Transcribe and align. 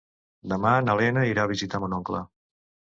Demà 0.53 0.71
na 0.87 0.97
Lena 1.03 1.27
irà 1.35 1.47
a 1.49 1.53
visitar 1.55 1.85
mon 1.87 1.97
oncle. 2.03 2.27